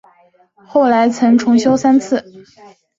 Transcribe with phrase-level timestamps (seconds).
[0.65, 2.25] 后来曾重修三次。